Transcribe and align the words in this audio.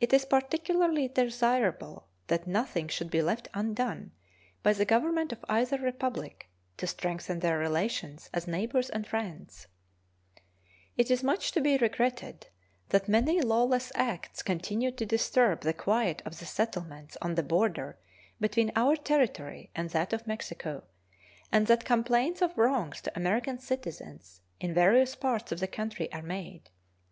It 0.00 0.12
is 0.12 0.24
particularly 0.24 1.06
desirable 1.06 2.08
that 2.26 2.44
nothing 2.44 2.88
should 2.88 3.08
be 3.08 3.22
left 3.22 3.46
undone 3.54 4.10
by 4.64 4.72
the 4.72 4.84
Government 4.84 5.30
of 5.30 5.44
either 5.48 5.78
Republic 5.78 6.50
to 6.76 6.88
strengthen 6.88 7.38
their 7.38 7.56
relations 7.56 8.28
as 8.34 8.48
neighbors 8.48 8.90
and 8.90 9.06
friends. 9.06 9.68
It 10.96 11.08
is 11.08 11.22
much 11.22 11.52
to 11.52 11.60
be 11.60 11.76
regretted 11.76 12.48
that 12.88 13.06
many 13.06 13.40
lawless 13.40 13.92
acts 13.94 14.42
continue 14.42 14.90
to 14.90 15.06
disturb 15.06 15.60
the 15.60 15.72
quiet 15.72 16.20
of 16.26 16.40
the 16.40 16.46
settlements 16.46 17.16
on 17.22 17.36
the 17.36 17.44
border 17.44 17.96
between 18.40 18.72
our 18.74 18.96
territory 18.96 19.70
and 19.76 19.88
that 19.90 20.12
of 20.12 20.26
Mexico, 20.26 20.82
and 21.52 21.68
that 21.68 21.84
complaints 21.84 22.42
of 22.42 22.58
wrongs 22.58 23.00
to 23.02 23.16
American 23.16 23.60
citizens 23.60 24.40
in 24.58 24.74
various 24.74 25.14
parts 25.14 25.52
of 25.52 25.60
the 25.60 25.68
country 25.68 26.12
are 26.12 26.22
made. 26.22 26.70